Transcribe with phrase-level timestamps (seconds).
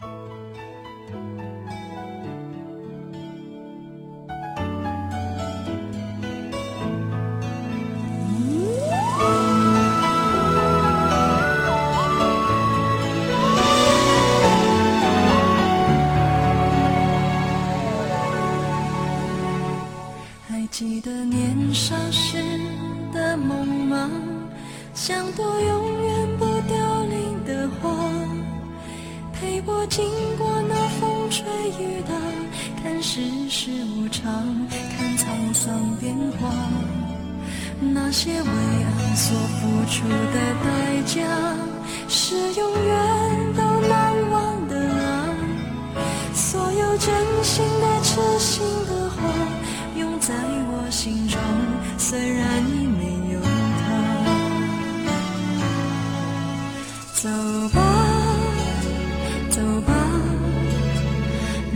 [0.00, 0.67] 还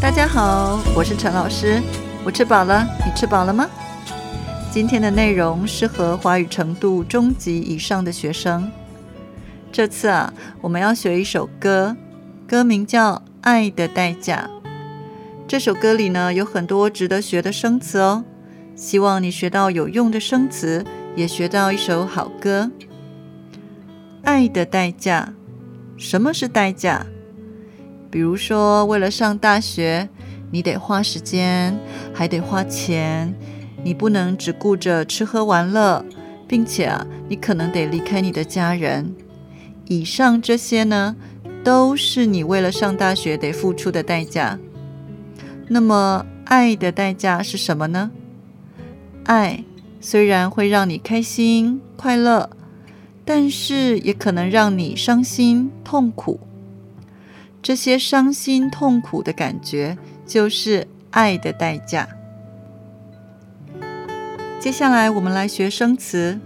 [0.00, 1.82] 大家好，我是陈老师，
[2.24, 3.68] 我吃饱了，你吃饱了吗？
[4.70, 8.70] 今天的内容适合华语程度中级以上的学生。
[9.70, 11.96] 这次啊，我们要学一首歌，
[12.46, 14.48] 歌名叫《爱的代价》。
[15.46, 18.24] 这首歌里呢，有很多值得学的生词哦。
[18.74, 20.84] 希望你学到有用的生词，
[21.16, 22.70] 也学到一首好歌。
[24.22, 25.32] 爱的代价，
[25.96, 27.06] 什么是代价？
[28.10, 30.08] 比如说，为了上大学，
[30.50, 31.78] 你得花时间，
[32.14, 33.34] 还得花钱，
[33.82, 36.04] 你不能只顾着吃喝玩乐，
[36.46, 39.14] 并且啊，你可能得离开你的家人。
[39.86, 41.16] 以上这些呢，
[41.62, 44.58] 都是你为了上大学得付出的代价。
[45.68, 48.10] 那么，爱的代价是什么呢？
[49.24, 49.64] 爱
[50.00, 52.48] 虽然会让你开心快乐，
[53.26, 56.40] 但是也可能让你伤心痛苦。
[57.60, 62.08] 这些伤心痛苦的感觉，就是爱的代价。
[64.60, 66.40] 接下来，我们来学生词。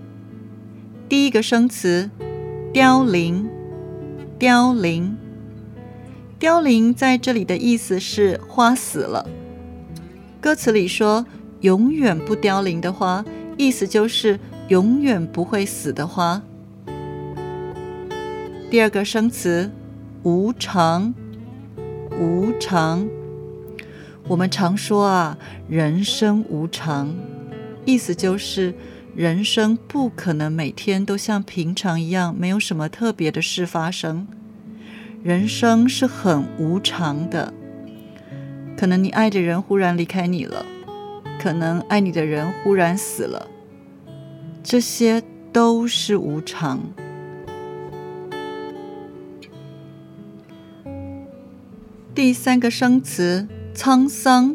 [1.08, 2.10] 第一个生词
[2.72, 3.48] “凋零”，
[4.38, 5.16] 凋零，
[6.38, 9.28] 凋零在这里的意思是花死了。
[10.40, 11.24] 歌词里说
[11.60, 13.24] “永远不凋零的花”，
[13.56, 16.42] 意思就是永远不会死的花。
[18.70, 19.70] 第二个生词。
[20.24, 21.12] 无常，
[22.12, 23.08] 无常。
[24.28, 25.36] 我们常说啊，
[25.68, 27.12] 人生无常，
[27.84, 28.72] 意思就是
[29.16, 34.28] 人生不可能每天都像平常一样，没有什么特别的事发生。
[35.24, 37.52] 人生是很无常的，
[38.76, 40.64] 可能你爱的人忽然离开你了，
[41.40, 43.48] 可能爱你的人忽然死了，
[44.62, 45.20] 这些
[45.52, 46.80] 都是无常。
[52.22, 54.54] 第三个生词沧桑，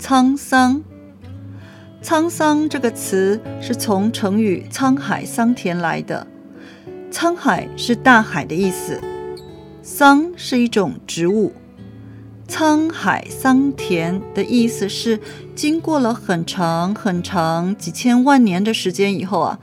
[0.00, 0.82] 沧桑，
[2.02, 6.26] 沧桑这个词是从成语“沧海桑田”来的。
[7.12, 8.98] 沧海是大海的意思，
[9.82, 11.52] 桑是一种植物。
[12.48, 15.20] 沧海桑田的意思是，
[15.54, 19.58] 经过了很长很长几千万年的时间以后啊，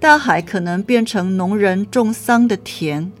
[0.00, 3.12] 大海可能变成农人种桑的田。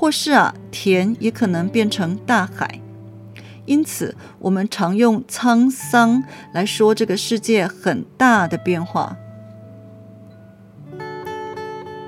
[0.00, 2.80] 或是啊，田也可能变成大海，
[3.66, 6.22] 因此我们常用沧桑
[6.52, 9.16] 来说这个世界很大的变化。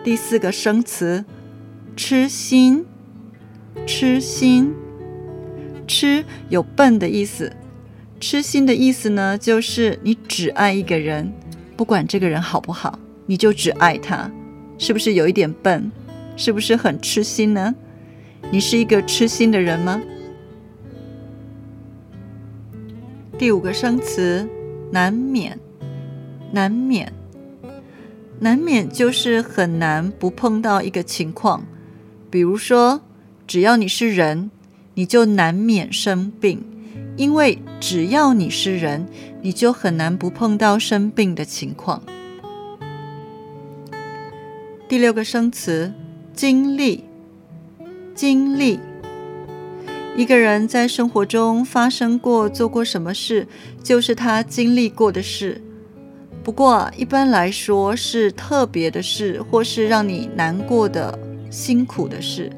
[0.04, 1.24] 第四个生词，
[1.96, 2.86] 痴心，
[3.84, 4.72] 痴心，
[5.88, 7.52] 痴有笨的意思，
[8.20, 11.32] 痴心的意思呢，就是你只爱一个人，
[11.76, 14.30] 不管这个人好不好，你就只爱他，
[14.78, 15.90] 是不是有一点笨？
[16.36, 17.74] 是不是很痴心呢？
[18.52, 20.00] 你是一个痴心的人吗？
[23.38, 24.48] 第五个生词，
[24.90, 25.58] 难免，
[26.52, 27.12] 难免，
[28.38, 31.64] 难免就是很难不碰到一个情况，
[32.30, 33.00] 比如说，
[33.46, 34.50] 只要你是人，
[34.94, 36.64] 你就难免生病，
[37.16, 39.06] 因为只要你是人，
[39.42, 42.02] 你就很难不碰到生病的情况。
[44.88, 45.92] 第六个生词。
[46.32, 47.04] 经历，
[48.20, 48.78] 经历。
[50.14, 53.48] 一个人在生活中发生过、做过什么事，
[53.82, 55.58] 就是他经历过的事。
[56.44, 61.18] 不过，一般来说是特别的事，或是让你难过的、
[61.50, 62.52] 辛苦的事。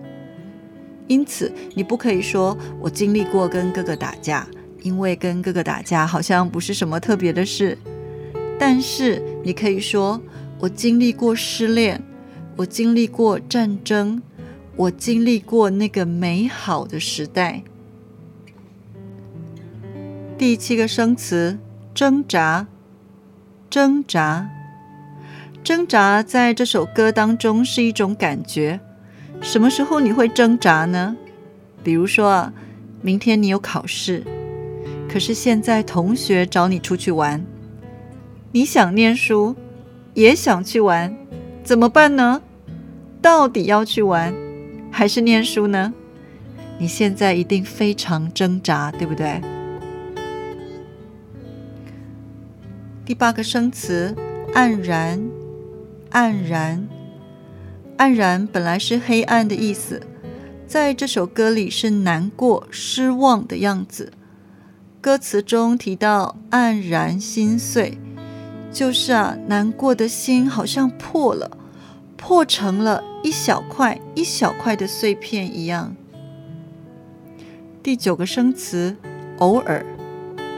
[1.06, 4.44] 因此，你不可以说我经历过跟哥哥打架，
[4.82, 7.78] 因为跟哥哥打架好像不是什么特别的事。
[8.58, 10.20] 但是，你可以说
[10.58, 12.02] 我经历过失恋，
[12.56, 14.20] 我经历过战争。
[14.74, 17.62] 我经历过那个美好的时代。
[20.38, 21.58] 第七个生词：
[21.94, 22.66] 挣扎，
[23.68, 24.48] 挣扎，
[25.62, 28.80] 挣扎，在这首歌当中是一种感觉。
[29.42, 31.16] 什么时候你会挣扎呢？
[31.84, 32.52] 比如说啊，
[33.02, 34.24] 明天你有考试，
[35.08, 37.44] 可是现在同学找你出去玩，
[38.52, 39.54] 你想念书，
[40.14, 41.14] 也想去玩，
[41.62, 42.40] 怎么办呢？
[43.20, 44.34] 到底要去玩？
[44.92, 45.92] 还是念书呢？
[46.78, 49.40] 你现在一定非常挣扎，对不对？
[53.04, 54.14] 第八个生词，
[54.54, 55.20] 黯然，
[56.10, 56.86] 黯然，
[57.96, 60.02] 黯然本来是黑暗的意思，
[60.66, 64.12] 在这首歌里是难过、失望的样子。
[65.00, 67.98] 歌词中提到黯然心碎，
[68.70, 71.58] 就是啊，难过的心好像破了。
[72.16, 75.94] 破成了一小块一小块的碎片一样。
[77.82, 78.96] 第九个生词，
[79.38, 79.84] 偶尔，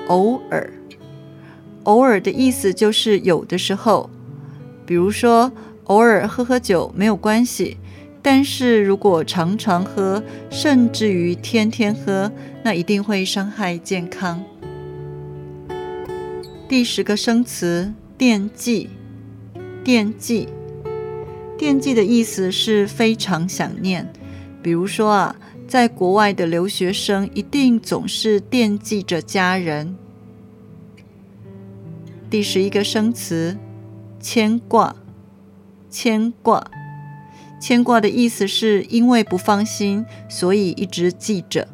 [0.08, 0.72] 偶尔，
[1.84, 4.10] 偶尔的意思就是有的时候，
[4.86, 5.52] 比如说
[5.84, 7.76] 偶尔喝喝酒没有关系，
[8.22, 12.30] 但是如果常常喝，甚至于天天喝，
[12.62, 14.42] 那一定会伤害健康。
[16.66, 18.88] 第十个生词，惦记，
[19.84, 20.48] 惦记。
[21.56, 24.12] 惦记的意思是非常想念，
[24.62, 25.36] 比如说啊，
[25.68, 29.96] 在国外的留学生一定总是惦记着家人。
[32.28, 33.56] 第十一个生词，
[34.18, 34.96] 牵挂，
[35.88, 36.68] 牵挂，
[37.60, 41.68] 牵挂的意思是因为不放心，所以一直记着。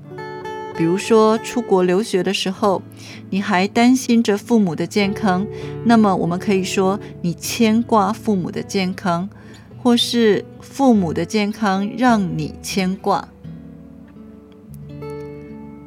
[0.77, 2.83] 比如说出国留学的时候，
[3.31, 5.47] 你还担心着父母的健康，
[5.85, 9.29] 那么我们可以说你牵挂父母的健康。
[9.83, 13.29] 或是父母的健康让你牵挂。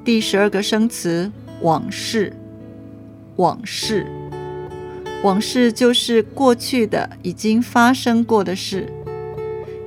[0.04, 1.32] 第十二个生词，
[1.62, 2.36] 往事，
[3.36, 4.06] 往事，
[5.24, 8.92] 往事就是过去的已经发生过的事。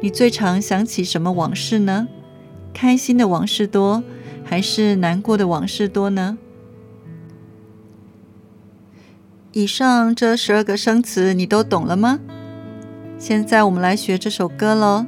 [0.00, 2.06] 你最常想起什么往事呢？
[2.73, 4.05] 开心的往事多，
[4.44, 6.38] 还是难过的往事多呢？
[9.52, 12.20] 以上这十二个生词，你都懂了吗？
[13.19, 15.07] 现在我们来学这首歌喽。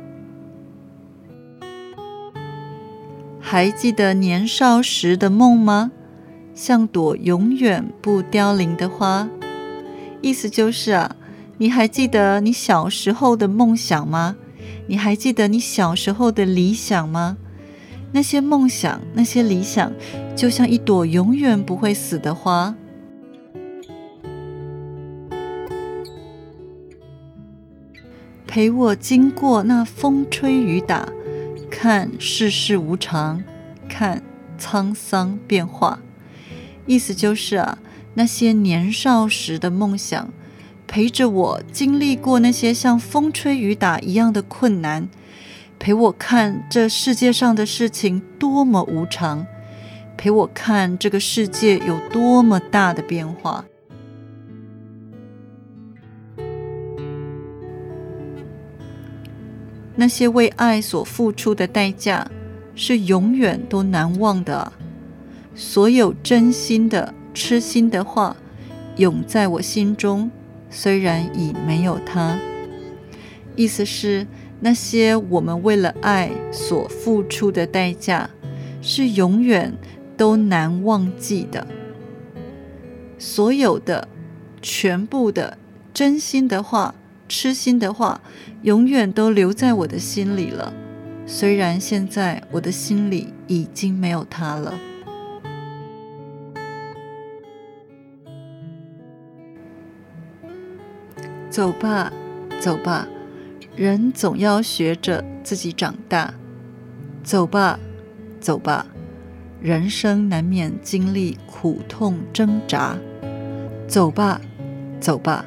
[3.39, 5.93] 还记得年少时的梦吗？
[6.55, 9.29] 像朵永远不凋零的花。
[10.23, 11.17] 意思就是啊，
[11.59, 14.37] 你还记得你小时候的梦想吗？
[14.87, 17.37] 你还记得你小时候的理想吗？
[18.13, 19.93] 那些梦想，那些理想，
[20.35, 22.75] 就像一朵永远不会死的花。
[28.49, 31.07] 陪我经过那风吹雨打，
[31.71, 33.45] 看世事无常，
[33.87, 34.23] 看
[34.59, 36.01] 沧桑变化。
[36.87, 37.77] 意思就是啊，
[38.15, 40.33] 那些年少时的梦想，
[40.87, 45.07] 陪着我经历过那些像风吹雨打一样的困难，
[45.79, 49.47] 陪我看这世界上的事情多么无常，
[50.17, 53.67] 陪我看这个世界有多么大的变化。
[60.01, 62.31] 那些为爱所付出的代价
[62.77, 64.73] 是永远都难忘的。
[65.57, 68.37] 所有真心的、痴心的话，
[68.95, 70.31] 永在我心中，
[70.71, 72.39] 虽然已没有他。
[73.57, 74.25] 意思是，
[74.61, 78.31] 那些我们为了爱所付出的代价，
[78.81, 79.77] 是永远
[80.17, 81.67] 都难忘记的。
[83.19, 84.07] 所有的、
[84.63, 85.59] 全部的
[85.93, 86.95] 真心的话。
[87.29, 88.21] 痴心的话，
[88.63, 90.73] 永远都留在我的心里了。
[91.27, 94.75] 虽然现在我的心里已经没有他了。
[101.51, 102.13] 走吧，
[102.61, 103.07] 走吧，
[103.77, 106.33] 人总要学着自己长大。
[107.23, 107.79] 走吧，
[108.41, 108.87] 走吧，
[109.61, 112.97] 人生难免经历苦痛挣扎。
[113.87, 114.41] 走吧，
[115.01, 115.45] 走吧。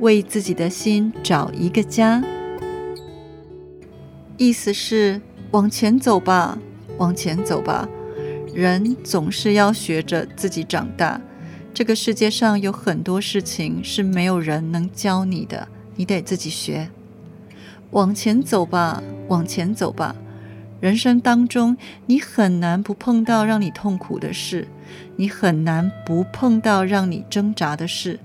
[0.00, 2.22] 为自己的心找一个家，
[4.36, 6.58] 意思是往前走吧，
[6.98, 7.88] 往前走吧。
[8.54, 11.20] 人总是要学着自己长大。
[11.72, 16.90] 这个世界上有很多事情是没有人能教你的，你得自己学。
[17.90, 20.16] 往前走吧，往前走吧。
[20.80, 21.76] 人生当中，
[22.06, 24.66] 你很难不碰到让你痛苦的事，
[25.16, 28.18] 你很难不碰到让你挣扎的事。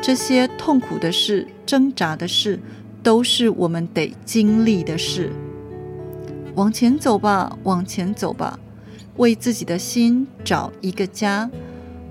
[0.00, 2.58] 这些痛苦的事、挣扎的事，
[3.02, 5.30] 都是我们得经历的事。
[6.54, 8.58] 往前走吧，往前走吧。
[9.16, 11.50] 为自己的心找一个家，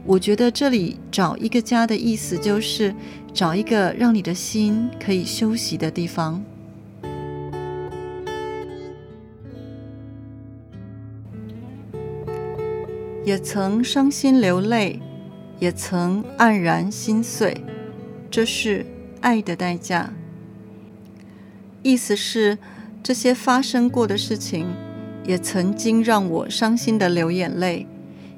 [0.05, 2.93] 我觉得这里找一个家的意思就是
[3.33, 6.43] 找一个让你的心可以休息的地方。
[13.23, 15.01] 也曾伤心流泪，
[15.59, 17.55] 也曾黯然心碎，
[18.37, 18.85] 这是
[19.19, 20.13] 爱的代价。
[21.81, 22.59] 意思是
[23.01, 24.67] 这些发生过的事情。
[25.25, 27.87] 也曾经让我伤心的流眼泪，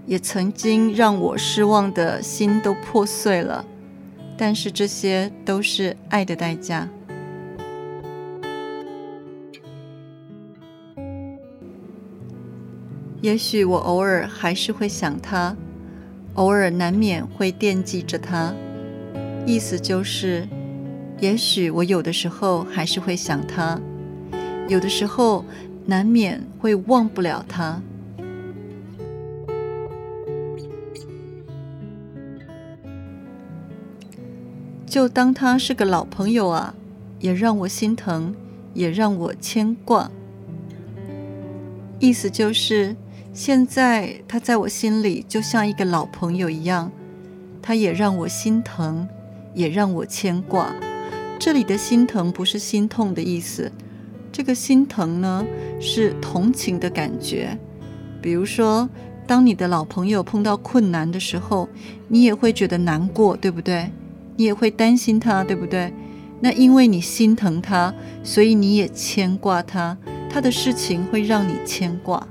[0.06, 3.66] 也曾经让我失望的心都破碎了，
[4.38, 6.88] 但是这些都是爱的代价。
[13.22, 15.56] 也许我偶尔还是会想他，
[16.36, 18.56] 偶尔难免会惦记着他，
[19.46, 20.48] 意思就是，
[21.20, 23.80] 也许我有的时候还是会想他，
[24.68, 25.44] 有的时候。
[25.86, 27.82] 难免会忘不了他，
[34.86, 36.76] 就当他是个老朋友啊，
[37.20, 38.36] 也让我心疼，
[38.76, 40.12] 也让我牵挂。
[41.98, 42.96] 意思就是，
[43.34, 46.92] 现在他在我心里就像一个老朋友一样，
[47.64, 49.08] 他也让我心疼，
[49.54, 50.74] 也让我牵挂。
[51.40, 53.72] 这里的心疼不是心痛的意思。
[54.32, 55.46] 这个心疼呢，
[55.80, 57.58] 是同情的感觉。
[58.22, 58.90] 比如说，
[59.26, 61.68] 当你的老朋友碰到困难的时候，
[62.08, 63.90] 你也会觉得难过，对不对？
[64.36, 65.94] 你也会担心他，对不对？
[66.42, 69.98] 那因为你心疼他，所以你也牵挂他。
[70.30, 72.26] 他的事情会让你牵挂。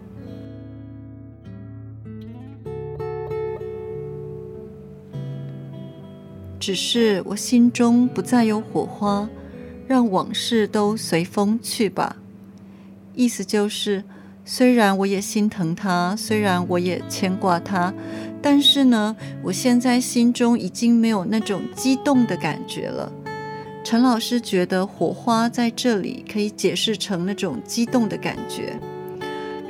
[6.68, 9.26] 只是我心中不再有火花。
[9.86, 12.16] 让往事都随风去吧，
[13.14, 14.04] 意思就是，
[14.44, 17.94] 虽然我也心疼他，虽然我也牵挂他，
[18.42, 23.10] 但是呢，我现在心中已经没有那种激动的感觉了。
[23.82, 28.78] 陈老师觉得火花在这里可以解释成那种激动的感觉。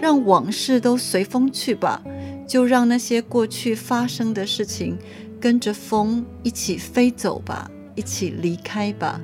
[0.00, 2.02] 让往事都随风去吧，
[2.44, 4.98] 就让那些过去发生的事情
[5.40, 9.20] 跟着风一起飞走吧，一起离开吧。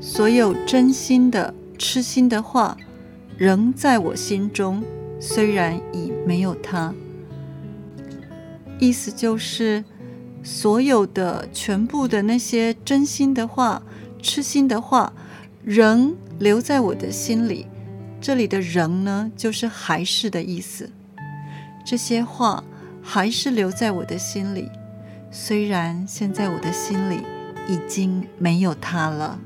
[0.00, 2.76] 所有真心的、痴心的话，
[3.38, 4.82] 仍在我心中，
[5.18, 6.92] 虽然已没有他。
[8.78, 9.84] 意思就是，
[10.42, 13.82] 所有的、全部的那些真心的话、
[14.20, 15.12] 痴心的话，
[15.64, 17.66] 仍留在我的心里。
[18.22, 20.88] 这里的“仍”呢，就是还是的意思。
[21.84, 22.62] 这些话
[23.02, 24.70] 还是留在我的心里，
[25.32, 27.20] 虽然现在我的心里
[27.66, 29.40] 已经没有他了。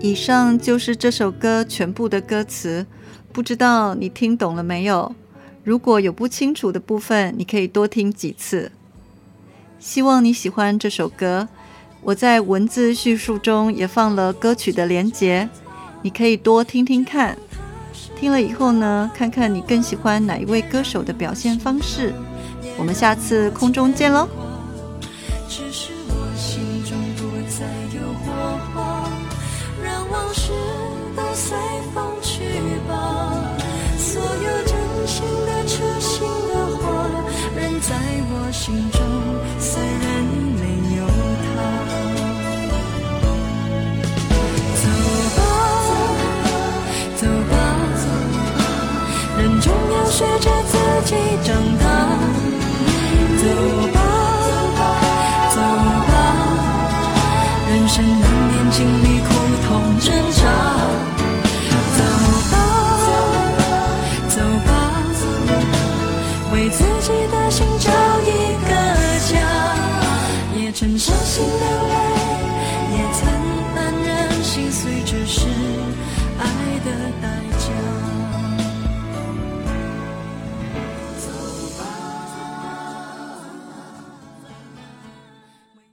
[0.00, 2.84] 以上就是这首歌全部的歌词，
[3.32, 5.14] 不知道你听懂了没有？
[5.62, 8.72] 如果有不清楚的部分，你可以多听几次。
[9.78, 11.48] 希望你喜欢这首歌，
[12.02, 15.48] 我在文字叙述中也放了歌曲的连接，
[16.02, 17.38] 你可以多听听看。
[18.16, 22.12] 听了以后呢，看看你更喜欢哪一位歌手的表现方式。
[22.76, 24.28] 我们下次空中见喽！
[51.42, 51.84] 长大。
[53.38, 53.44] 走
[53.92, 53.96] 吧，
[55.50, 55.56] 走
[56.08, 56.12] 吧，
[57.68, 59.28] 人生难免经历苦
[59.66, 60.40] 痛挣扎。